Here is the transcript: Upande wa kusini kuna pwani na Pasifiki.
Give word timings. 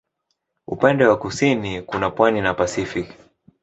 Upande 0.67 1.05
wa 1.05 1.17
kusini 1.17 1.81
kuna 1.81 2.09
pwani 2.09 2.41
na 2.41 2.53
Pasifiki. 2.53 3.13